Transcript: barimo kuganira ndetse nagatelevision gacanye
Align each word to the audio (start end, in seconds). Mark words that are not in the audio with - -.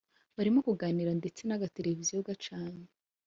barimo 0.35 0.59
kuganira 0.67 1.11
ndetse 1.21 1.41
nagatelevision 1.43 2.25
gacanye 2.27 2.85